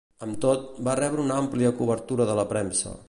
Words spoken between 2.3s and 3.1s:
de la premsa.